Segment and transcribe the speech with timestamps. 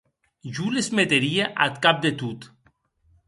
[0.59, 2.49] Jo les meteria ath cap de tot.